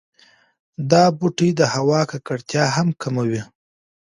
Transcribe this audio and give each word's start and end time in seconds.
دا 0.91 1.03
بوټي 1.17 1.49
د 1.59 1.61
هوا 1.73 2.01
ککړتیا 2.11 2.63
هم 2.75 2.87
کموي. 3.01 3.41